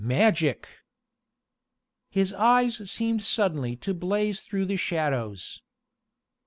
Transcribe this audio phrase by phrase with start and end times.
[0.03, 0.67] Magic!"
[2.09, 5.61] His eyes seemed suddenly to blaze through the shadows.